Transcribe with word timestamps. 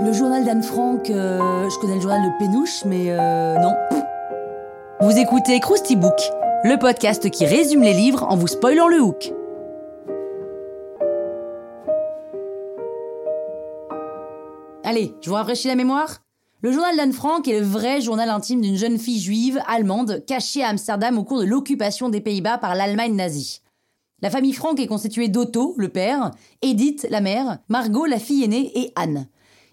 Le 0.00 0.12
journal 0.14 0.42
d'Anne 0.42 0.62
Frank, 0.62 1.10
euh, 1.10 1.68
je 1.68 1.78
connais 1.78 1.96
le 1.96 2.00
journal 2.00 2.22
de 2.22 2.38
Pénouche, 2.38 2.86
mais 2.86 3.10
euh, 3.10 3.58
non. 3.58 3.74
Vous 5.02 5.18
écoutez 5.18 5.60
Krusty 5.60 5.96
Book, 5.96 6.18
le 6.64 6.78
podcast 6.78 7.28
qui 7.28 7.44
résume 7.44 7.82
les 7.82 7.92
livres 7.92 8.22
en 8.22 8.36
vous 8.36 8.46
spoilant 8.46 8.88
le 8.88 9.02
hook. 9.02 9.34
Allez, 14.82 15.14
je 15.20 15.28
vous 15.28 15.36
rafraîchis 15.36 15.68
la 15.68 15.74
mémoire 15.74 16.22
Le 16.62 16.72
journal 16.72 16.96
d'Anne 16.96 17.12
Frank 17.12 17.46
est 17.46 17.60
le 17.60 17.66
vrai 17.66 18.00
journal 18.00 18.30
intime 18.30 18.62
d'une 18.62 18.78
jeune 18.78 18.98
fille 18.98 19.20
juive 19.20 19.60
allemande 19.68 20.24
cachée 20.26 20.64
à 20.64 20.68
Amsterdam 20.68 21.18
au 21.18 21.24
cours 21.24 21.40
de 21.40 21.44
l'occupation 21.44 22.08
des 22.08 22.22
Pays-Bas 22.22 22.56
par 22.56 22.74
l'Allemagne 22.74 23.14
nazie. 23.14 23.60
La 24.22 24.30
famille 24.30 24.52
Franck 24.52 24.80
est 24.80 24.86
constituée 24.86 25.28
d'Otto, 25.28 25.74
le 25.76 25.88
père, 25.88 26.30
Edith, 26.62 27.06
la 27.10 27.20
mère, 27.20 27.58
Margot, 27.68 28.06
la 28.06 28.18
fille 28.18 28.44
aînée, 28.44 28.72
et 28.74 28.92
Anne. 28.96 29.28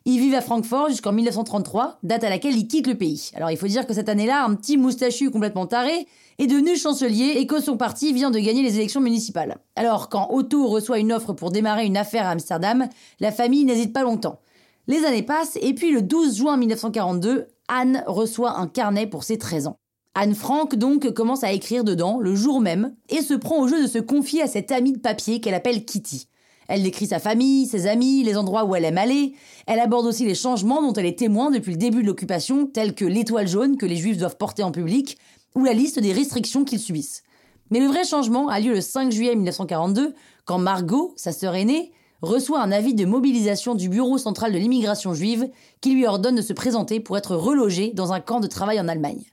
Ils 0.05 0.19
vivent 0.19 0.33
à 0.33 0.41
Francfort 0.41 0.89
jusqu'en 0.89 1.11
1933, 1.11 1.99
date 2.01 2.23
à 2.23 2.29
laquelle 2.29 2.57
ils 2.57 2.67
quittent 2.67 2.87
le 2.87 2.97
pays. 2.97 3.29
Alors 3.35 3.51
il 3.51 3.57
faut 3.57 3.67
dire 3.67 3.85
que 3.85 3.93
cette 3.93 4.09
année-là, 4.09 4.43
un 4.43 4.55
petit 4.55 4.77
moustachu 4.77 5.29
complètement 5.29 5.67
taré 5.67 6.07
est 6.39 6.47
devenu 6.47 6.75
chancelier 6.75 7.35
et 7.37 7.45
que 7.45 7.61
son 7.61 7.77
parti 7.77 8.11
vient 8.11 8.31
de 8.31 8.39
gagner 8.39 8.63
les 8.63 8.77
élections 8.77 8.99
municipales. 8.99 9.59
Alors 9.75 10.09
quand 10.09 10.29
Otto 10.31 10.67
reçoit 10.67 10.97
une 10.97 11.13
offre 11.13 11.33
pour 11.33 11.51
démarrer 11.51 11.85
une 11.85 11.97
affaire 11.97 12.25
à 12.25 12.31
Amsterdam, 12.31 12.87
la 13.19 13.31
famille 13.31 13.63
n'hésite 13.63 13.93
pas 13.93 14.01
longtemps. 14.01 14.39
Les 14.87 15.05
années 15.05 15.21
passent 15.21 15.59
et 15.61 15.75
puis 15.75 15.91
le 15.91 16.01
12 16.01 16.35
juin 16.35 16.57
1942, 16.57 17.49
Anne 17.67 18.03
reçoit 18.07 18.57
un 18.57 18.67
carnet 18.67 19.05
pour 19.05 19.23
ses 19.23 19.37
13 19.37 19.67
ans. 19.67 19.77
Anne 20.13 20.35
Frank 20.35 20.75
donc 20.75 21.09
commence 21.11 21.45
à 21.45 21.53
écrire 21.53 21.85
dedans 21.85 22.19
le 22.19 22.35
jour 22.35 22.59
même 22.59 22.93
et 23.07 23.21
se 23.21 23.33
prend 23.33 23.61
au 23.61 23.67
jeu 23.69 23.81
de 23.81 23.87
se 23.87 23.97
confier 23.97 24.41
à 24.41 24.47
cette 24.47 24.71
amie 24.71 24.91
de 24.91 24.99
papier 24.99 25.39
qu'elle 25.39 25.53
appelle 25.53 25.85
Kitty. 25.85 26.27
Elle 26.67 26.83
décrit 26.83 27.07
sa 27.07 27.19
famille, 27.19 27.65
ses 27.65 27.87
amis, 27.87 28.21
les 28.23 28.35
endroits 28.35 28.65
où 28.65 28.75
elle 28.75 28.83
aime 28.83 28.97
aller. 28.97 29.33
Elle 29.67 29.79
aborde 29.79 30.05
aussi 30.05 30.25
les 30.25 30.35
changements 30.35 30.81
dont 30.81 30.93
elle 30.93 31.05
est 31.05 31.17
témoin 31.17 31.49
depuis 31.49 31.71
le 31.71 31.77
début 31.77 32.01
de 32.01 32.07
l'occupation, 32.07 32.65
tels 32.65 32.93
que 32.93 33.05
l'étoile 33.05 33.47
jaune 33.47 33.77
que 33.77 33.85
les 33.85 33.95
juifs 33.95 34.17
doivent 34.17 34.35
porter 34.35 34.63
en 34.63 34.71
public, 34.71 35.17
ou 35.55 35.63
la 35.63 35.73
liste 35.73 35.99
des 35.99 36.13
restrictions 36.13 36.65
qu'ils 36.65 36.79
subissent. 36.79 37.23
Mais 37.69 37.79
le 37.79 37.87
vrai 37.87 38.03
changement 38.03 38.49
a 38.49 38.59
lieu 38.59 38.73
le 38.73 38.81
5 38.81 39.11
juillet 39.11 39.35
1942, 39.35 40.13
quand 40.43 40.59
Margot, 40.59 41.13
sa 41.15 41.31
sœur 41.31 41.55
aînée, 41.55 41.93
reçoit 42.21 42.61
un 42.61 42.71
avis 42.71 42.93
de 42.93 43.05
mobilisation 43.05 43.75
du 43.75 43.87
Bureau 43.87 44.17
central 44.17 44.51
de 44.51 44.57
l'immigration 44.57 45.13
juive 45.13 45.49
qui 45.79 45.93
lui 45.93 46.05
ordonne 46.05 46.35
de 46.35 46.41
se 46.41 46.53
présenter 46.53 46.99
pour 46.99 47.17
être 47.17 47.35
relogée 47.35 47.91
dans 47.93 48.11
un 48.11 48.19
camp 48.19 48.41
de 48.41 48.47
travail 48.47 48.79
en 48.79 48.89
Allemagne. 48.89 49.23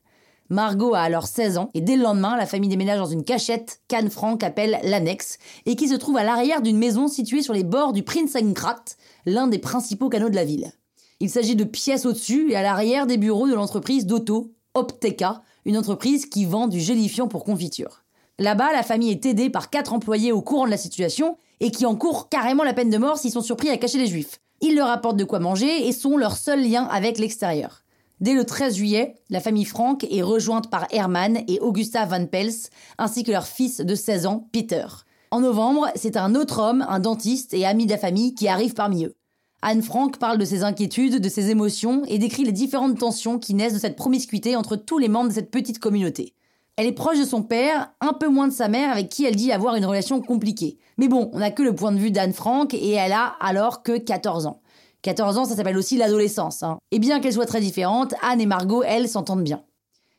Margot 0.50 0.94
a 0.94 1.00
alors 1.00 1.27
16 1.27 1.58
ans 1.58 1.70
et 1.74 1.82
dès 1.82 1.96
le 1.96 2.02
lendemain, 2.02 2.36
la 2.36 2.46
famille 2.46 2.70
déménage 2.70 2.98
dans 2.98 3.06
une 3.06 3.24
cachette 3.24 3.80
qu'Anne 3.86 4.08
Frank 4.08 4.42
appelle 4.42 4.78
l'annexe 4.82 5.38
et 5.66 5.77
qui 5.77 5.88
se 5.88 5.94
trouve 5.94 6.16
à 6.16 6.24
l'arrière 6.24 6.62
d'une 6.62 6.78
maison 6.78 7.06
située 7.06 7.42
sur 7.42 7.52
les 7.52 7.64
bords 7.64 7.92
du 7.92 8.02
Prinsenkrat, 8.02 8.84
l'un 9.26 9.46
des 9.46 9.58
principaux 9.58 10.08
canaux 10.08 10.30
de 10.30 10.36
la 10.36 10.46
ville. 10.46 10.72
Il 11.20 11.28
s'agit 11.28 11.56
de 11.56 11.64
pièces 11.64 12.06
au-dessus 12.06 12.50
et 12.50 12.56
à 12.56 12.62
l'arrière 12.62 13.06
des 13.06 13.19
bureaux 13.19 13.48
de 13.48 13.54
l'entreprise 13.54 14.06
d'Otto, 14.06 14.53
Opteka, 14.72 15.42
une 15.66 15.76
entreprise 15.76 16.25
qui 16.26 16.47
vend 16.47 16.66
du 16.66 16.80
gélifiant 16.80 17.28
pour 17.28 17.44
confiture. 17.44 18.04
Là-bas, 18.38 18.72
la 18.72 18.82
famille 18.82 19.10
est 19.10 19.26
aidée 19.26 19.50
par 19.50 19.69
quatre 19.69 19.92
employés 19.92 20.32
au 20.32 20.41
courant 20.41 20.65
de 20.65 20.70
la 20.70 20.76
situation 20.78 21.36
et 21.60 21.70
qui 21.70 21.84
encourent 21.84 22.30
carrément 22.30 22.62
la 22.65 22.72
peine 22.72 22.88
de 22.88 22.97
mort 22.97 23.19
s'ils 23.19 23.32
sont 23.32 23.42
surpris 23.42 23.69
à 23.69 23.76
cacher 23.76 23.98
les 23.98 24.06
juifs. 24.06 24.41
Ils 24.62 24.76
leur 24.76 24.88
apportent 24.88 25.16
de 25.16 25.25
quoi 25.25 25.41
manger 25.41 25.88
et 25.88 25.92
sont 25.92 26.16
leur 26.16 26.36
seul 26.36 26.62
lien 26.62 26.84
avec 26.84 27.19
l'extérieur. 27.19 27.82
Dès 28.20 28.34
le 28.34 28.44
13 28.44 28.74
juillet, 28.74 29.14
la 29.30 29.40
famille 29.40 29.64
Frank 29.64 30.04
est 30.10 30.22
rejointe 30.22 30.70
par 30.70 30.86
Hermann 30.90 31.38
et 31.46 31.60
Augusta 31.60 32.04
Van 32.04 32.26
Pels, 32.26 32.52
ainsi 32.98 33.22
que 33.22 33.30
leur 33.30 33.46
fils 33.46 33.78
de 33.78 33.94
16 33.94 34.26
ans, 34.26 34.48
Peter. 34.52 34.86
En 35.30 35.40
novembre, 35.40 35.88
c'est 35.94 36.16
un 36.16 36.34
autre 36.34 36.60
homme, 36.60 36.84
un 36.88 36.98
dentiste 36.98 37.54
et 37.54 37.64
ami 37.64 37.86
de 37.86 37.92
la 37.92 37.98
famille, 37.98 38.34
qui 38.34 38.48
arrive 38.48 38.74
parmi 38.74 39.04
eux. 39.04 39.14
Anne 39.62 39.82
Frank 39.82 40.18
parle 40.18 40.38
de 40.38 40.44
ses 40.44 40.64
inquiétudes, 40.64 41.20
de 41.20 41.28
ses 41.28 41.50
émotions 41.50 42.02
et 42.06 42.18
décrit 42.18 42.44
les 42.44 42.52
différentes 42.52 42.98
tensions 42.98 43.38
qui 43.38 43.54
naissent 43.54 43.74
de 43.74 43.78
cette 43.78 43.96
promiscuité 43.96 44.56
entre 44.56 44.74
tous 44.74 44.98
les 44.98 45.08
membres 45.08 45.28
de 45.28 45.34
cette 45.34 45.50
petite 45.50 45.78
communauté. 45.78 46.34
Elle 46.76 46.86
est 46.86 46.92
proche 46.92 47.18
de 47.18 47.24
son 47.24 47.42
père, 47.42 47.92
un 48.00 48.12
peu 48.12 48.28
moins 48.28 48.46
de 48.46 48.52
sa 48.52 48.68
mère 48.68 48.92
avec 48.92 49.08
qui 49.08 49.24
elle 49.24 49.34
dit 49.34 49.50
avoir 49.50 49.74
une 49.74 49.84
relation 49.84 50.20
compliquée. 50.20 50.78
Mais 50.96 51.08
bon, 51.08 51.28
on 51.32 51.40
n'a 51.40 51.50
que 51.50 51.64
le 51.64 51.74
point 51.74 51.90
de 51.90 51.98
vue 51.98 52.12
d'Anne 52.12 52.32
Frank 52.32 52.72
et 52.72 52.92
elle 52.92 53.12
a 53.12 53.34
alors 53.40 53.82
que 53.82 53.98
14 53.98 54.46
ans. 54.46 54.60
14 55.03 55.38
ans, 55.38 55.44
ça 55.44 55.54
s'appelle 55.54 55.78
aussi 55.78 55.97
l'adolescence. 55.97 56.62
Hein. 56.62 56.78
Et 56.91 56.98
bien 56.98 57.20
qu'elles 57.20 57.34
soient 57.34 57.47
très 57.47 57.60
différentes, 57.60 58.14
Anne 58.22 58.41
et 58.41 58.47
Margot, 58.47 58.82
elles, 58.82 59.09
s'entendent 59.09 59.44
bien. 59.44 59.62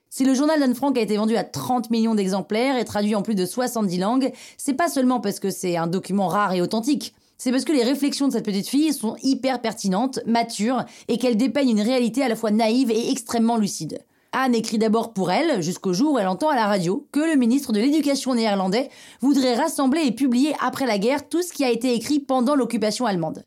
Si 0.10 0.24
le 0.24 0.34
journal 0.34 0.60
d'Anne 0.60 0.74
Frank 0.74 0.98
a 0.98 1.02
été 1.02 1.18
vendu 1.18 1.36
à 1.36 1.44
30 1.44 1.92
millions 1.92 2.16
d'exemplaires 2.16 2.78
et 2.78 2.86
traduit 2.86 3.14
en 3.14 3.22
plus 3.22 3.36
de 3.36 3.46
70 3.46 3.98
langues, 4.00 4.32
c'est 4.58 4.74
pas 4.74 4.90
seulement 4.90 5.20
parce 5.20 5.40
que 5.40 5.52
c'est 5.52 5.78
un 5.78 5.86
document 5.86 6.28
rare 6.28 6.54
et 6.54 6.62
authentique. 6.62 7.14
C'est 7.38 7.52
parce 7.52 7.64
que 7.64 7.72
les 7.72 7.84
réflexions 7.84 8.28
de 8.28 8.34
cette 8.34 8.46
petite 8.46 8.68
fille 8.68 8.92
sont 8.92 9.16
hyper 9.22 9.62
pertinentes, 9.62 10.20
matures, 10.26 10.84
et 11.08 11.18
qu'elle 11.18 11.38
dépeignent 11.38 11.70
une 11.70 11.82
réalité 11.82 12.24
à 12.24 12.28
la 12.28 12.36
fois 12.36 12.52
naïve 12.52 12.90
et 12.90 13.12
extrêmement 13.12 13.58
lucide. 13.58 14.00
Anne 14.32 14.56
écrit 14.56 14.78
d'abord 14.78 15.14
pour 15.14 15.32
elle, 15.32 15.62
jusqu'au 15.62 15.94
jour 15.94 16.14
où 16.14 16.20
elle 16.20 16.28
entend 16.28 16.50
à 16.50 16.56
la 16.56 16.68
radio 16.68 17.08
que 17.12 17.20
le 17.20 17.36
ministre 17.36 17.72
de 17.72 17.80
l'Éducation 17.80 18.36
néerlandais 18.36 18.90
voudrait 19.22 19.56
rassembler 19.56 20.02
et 20.06 20.12
publier 20.12 20.54
après 20.60 20.86
la 20.86 20.98
guerre 20.98 21.30
tout 21.30 21.42
ce 21.42 21.54
qui 21.54 21.64
a 21.64 21.70
été 21.70 21.94
écrit 21.94 22.20
pendant 22.20 22.56
l'occupation 22.56 23.06
allemande. 23.06 23.44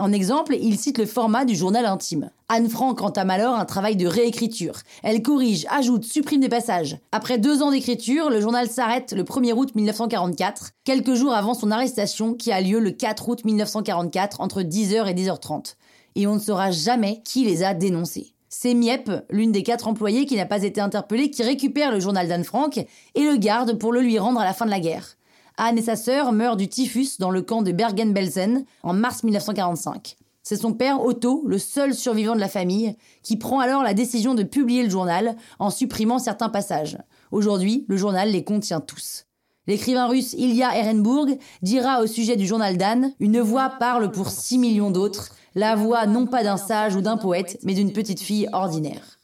En 0.00 0.12
exemple, 0.12 0.56
il 0.58 0.78
cite 0.78 0.96
le 0.96 1.04
format 1.04 1.44
du 1.44 1.54
journal 1.54 1.84
intime. 1.84 2.30
Anne 2.48 2.70
Frank 2.70 3.02
entame 3.02 3.28
alors 3.28 3.56
un 3.56 3.66
travail 3.66 3.96
de 3.96 4.06
réécriture. 4.06 4.76
Elle 5.02 5.20
corrige, 5.20 5.66
ajoute, 5.68 6.04
supprime 6.04 6.40
des 6.40 6.48
passages. 6.48 6.96
Après 7.12 7.36
deux 7.36 7.62
ans 7.62 7.70
d'écriture, 7.70 8.30
le 8.30 8.40
journal 8.40 8.66
s'arrête 8.66 9.12
le 9.12 9.24
1er 9.24 9.52
août 9.52 9.74
1944, 9.74 10.70
quelques 10.84 11.12
jours 11.12 11.34
avant 11.34 11.52
son 11.52 11.70
arrestation 11.70 12.32
qui 12.32 12.50
a 12.50 12.62
lieu 12.62 12.80
le 12.80 12.92
4 12.92 13.28
août 13.28 13.44
1944 13.44 14.40
entre 14.40 14.62
10h 14.62 15.06
et 15.06 15.12
10h30. 15.12 15.74
Et 16.14 16.26
on 16.26 16.36
ne 16.36 16.40
saura 16.40 16.70
jamais 16.70 17.20
qui 17.22 17.44
les 17.44 17.62
a 17.62 17.74
dénoncés. 17.74 18.32
C'est 18.48 18.72
Miep, 18.72 19.10
l'une 19.28 19.52
des 19.52 19.62
quatre 19.62 19.86
employées 19.86 20.24
qui 20.24 20.36
n'a 20.36 20.46
pas 20.46 20.62
été 20.62 20.80
interpellée, 20.80 21.30
qui 21.30 21.42
récupère 21.42 21.92
le 21.92 22.00
journal 22.00 22.26
d'Anne 22.26 22.44
Frank 22.44 22.78
et 22.78 23.22
le 23.22 23.36
garde 23.36 23.78
pour 23.78 23.92
le 23.92 24.00
lui 24.00 24.18
rendre 24.18 24.40
à 24.40 24.44
la 24.44 24.54
fin 24.54 24.64
de 24.64 24.70
la 24.70 24.80
guerre. 24.80 25.18
Anne 25.62 25.76
et 25.76 25.82
sa 25.82 25.94
sœur 25.94 26.32
meurent 26.32 26.56
du 26.56 26.68
typhus 26.68 27.18
dans 27.18 27.30
le 27.30 27.42
camp 27.42 27.60
de 27.60 27.70
Bergen-Belsen 27.70 28.64
en 28.82 28.94
mars 28.94 29.22
1945. 29.22 30.16
C'est 30.42 30.56
son 30.56 30.72
père 30.72 31.04
Otto, 31.04 31.44
le 31.46 31.58
seul 31.58 31.92
survivant 31.92 32.34
de 32.34 32.40
la 32.40 32.48
famille, 32.48 32.96
qui 33.22 33.36
prend 33.36 33.60
alors 33.60 33.82
la 33.82 33.92
décision 33.92 34.34
de 34.34 34.42
publier 34.42 34.82
le 34.82 34.88
journal 34.88 35.36
en 35.58 35.68
supprimant 35.68 36.18
certains 36.18 36.48
passages. 36.48 36.96
Aujourd'hui, 37.30 37.84
le 37.88 37.98
journal 37.98 38.30
les 38.30 38.42
contient 38.42 38.80
tous. 38.80 39.26
L'écrivain 39.66 40.06
russe 40.06 40.32
Ilya 40.32 40.74
Ehrenburg 40.78 41.36
dira 41.60 42.00
au 42.00 42.06
sujet 42.06 42.36
du 42.36 42.46
journal 42.46 42.78
d'Anne 42.78 43.12
Une 43.20 43.40
voix 43.40 43.68
parle 43.78 44.10
pour 44.10 44.30
6 44.30 44.56
millions 44.56 44.90
d'autres, 44.90 45.28
la 45.54 45.76
voix 45.76 46.06
non 46.06 46.24
pas 46.26 46.42
d'un 46.42 46.56
sage 46.56 46.96
ou 46.96 47.02
d'un 47.02 47.18
poète, 47.18 47.58
mais 47.64 47.74
d'une 47.74 47.92
petite 47.92 48.20
fille 48.20 48.48
ordinaire. 48.54 49.18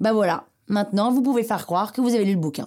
Bah 0.00 0.12
voilà, 0.12 0.46
maintenant 0.66 1.12
vous 1.12 1.22
pouvez 1.22 1.44
faire 1.44 1.66
croire 1.66 1.92
que 1.92 2.00
vous 2.00 2.16
avez 2.16 2.24
lu 2.24 2.34
le 2.34 2.40
bouquin. 2.40 2.66